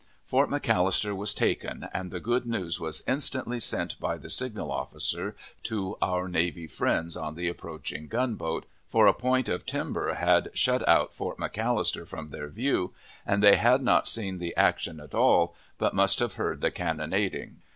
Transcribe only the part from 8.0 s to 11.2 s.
gunboat, for a point of timber had shut out